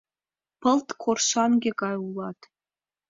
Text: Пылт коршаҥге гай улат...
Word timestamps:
Пылт 0.61 0.87
коршаҥге 1.01 1.71
гай 1.81 1.95
улат... 2.07 2.39